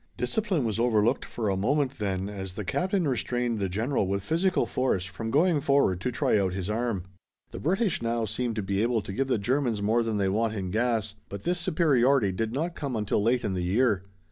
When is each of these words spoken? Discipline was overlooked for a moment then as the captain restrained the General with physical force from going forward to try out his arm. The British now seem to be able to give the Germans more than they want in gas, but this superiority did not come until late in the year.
Discipline 0.17 0.63
was 0.65 0.79
overlooked 0.79 1.25
for 1.25 1.47
a 1.47 1.55
moment 1.55 1.99
then 1.99 2.27
as 2.27 2.53
the 2.53 2.65
captain 2.65 3.07
restrained 3.07 3.59
the 3.59 3.69
General 3.69 4.07
with 4.07 4.23
physical 4.23 4.65
force 4.65 5.05
from 5.05 5.29
going 5.29 5.61
forward 5.61 6.01
to 6.01 6.11
try 6.11 6.39
out 6.39 6.53
his 6.55 6.71
arm. 6.71 7.03
The 7.51 7.59
British 7.59 8.01
now 8.01 8.25
seem 8.25 8.55
to 8.55 8.63
be 8.63 8.81
able 8.81 9.03
to 9.03 9.13
give 9.13 9.27
the 9.27 9.37
Germans 9.37 9.79
more 9.79 10.01
than 10.01 10.17
they 10.17 10.27
want 10.29 10.55
in 10.55 10.71
gas, 10.71 11.13
but 11.29 11.43
this 11.43 11.59
superiority 11.59 12.31
did 12.31 12.51
not 12.51 12.73
come 12.73 12.95
until 12.95 13.21
late 13.21 13.45
in 13.45 13.53
the 13.53 13.61
year. 13.61 14.01